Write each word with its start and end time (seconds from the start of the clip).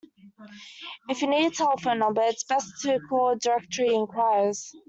If 1.09 1.21
you 1.21 1.27
need 1.27 1.45
a 1.45 1.49
telephone 1.55 1.99
number, 1.99 2.23
it’s 2.23 2.43
best 2.43 2.71
to 2.81 2.99
call 3.07 3.35
directory 3.35 3.93
enquiries 3.93 4.73